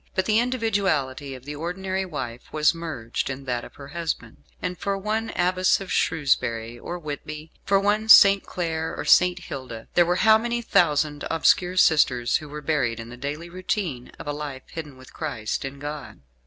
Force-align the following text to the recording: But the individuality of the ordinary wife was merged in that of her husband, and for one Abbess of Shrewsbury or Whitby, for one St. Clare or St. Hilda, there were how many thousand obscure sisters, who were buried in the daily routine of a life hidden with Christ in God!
But 0.15 0.25
the 0.25 0.39
individuality 0.39 1.35
of 1.35 1.45
the 1.45 1.53
ordinary 1.55 2.05
wife 2.05 2.51
was 2.51 2.73
merged 2.73 3.29
in 3.29 3.43
that 3.45 3.63
of 3.63 3.75
her 3.75 3.89
husband, 3.89 4.37
and 4.59 4.75
for 4.75 4.97
one 4.97 5.29
Abbess 5.35 5.79
of 5.79 5.91
Shrewsbury 5.91 6.79
or 6.79 6.97
Whitby, 6.97 7.51
for 7.65 7.79
one 7.79 8.09
St. 8.09 8.43
Clare 8.43 8.95
or 8.97 9.05
St. 9.05 9.37
Hilda, 9.37 9.89
there 9.93 10.07
were 10.07 10.15
how 10.25 10.39
many 10.39 10.59
thousand 10.63 11.23
obscure 11.29 11.77
sisters, 11.77 12.37
who 12.37 12.49
were 12.49 12.61
buried 12.63 12.99
in 12.99 13.09
the 13.09 13.15
daily 13.15 13.47
routine 13.47 14.11
of 14.17 14.25
a 14.25 14.33
life 14.33 14.63
hidden 14.71 14.97
with 14.97 15.13
Christ 15.13 15.63
in 15.63 15.77
God! 15.77 16.19